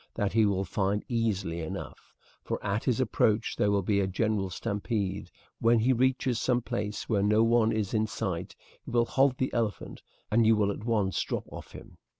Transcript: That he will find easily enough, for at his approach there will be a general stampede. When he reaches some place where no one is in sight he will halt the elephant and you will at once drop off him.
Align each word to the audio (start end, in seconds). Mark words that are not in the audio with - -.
That 0.15 0.33
he 0.33 0.47
will 0.47 0.65
find 0.65 1.05
easily 1.07 1.59
enough, 1.59 2.15
for 2.43 2.57
at 2.65 2.85
his 2.85 2.99
approach 2.99 3.55
there 3.55 3.69
will 3.69 3.83
be 3.83 3.99
a 3.99 4.07
general 4.07 4.49
stampede. 4.49 5.29
When 5.59 5.77
he 5.77 5.93
reaches 5.93 6.41
some 6.41 6.63
place 6.63 7.07
where 7.07 7.21
no 7.21 7.43
one 7.43 7.71
is 7.71 7.93
in 7.93 8.07
sight 8.07 8.55
he 8.83 8.89
will 8.89 9.05
halt 9.05 9.37
the 9.37 9.53
elephant 9.53 10.01
and 10.31 10.43
you 10.43 10.55
will 10.55 10.71
at 10.71 10.85
once 10.85 11.21
drop 11.21 11.45
off 11.51 11.73
him. 11.73 11.99